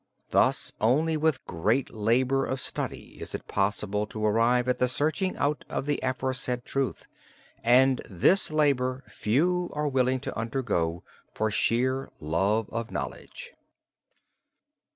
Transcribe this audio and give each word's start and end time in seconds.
Thus 0.31 0.73
only 0.81 1.15
with 1.15 1.45
great 1.45 1.93
labour 1.93 2.43
of 2.47 2.59
study 2.59 3.19
is 3.21 3.35
it 3.35 3.47
possible 3.47 4.07
to 4.07 4.25
arrive 4.25 4.67
at 4.67 4.79
the 4.79 4.87
searching 4.87 5.37
out 5.37 5.63
of 5.69 5.85
the 5.85 5.99
aforesaid 6.01 6.65
truth; 6.65 7.05
and 7.63 8.01
this 8.09 8.49
labour 8.49 9.03
few 9.11 9.69
are 9.73 9.87
willing 9.87 10.19
to 10.21 10.35
undergo 10.35 11.03
for 11.35 11.51
sheer 11.51 12.09
love 12.19 12.67
of 12.71 12.89
knowledge. 12.89 13.53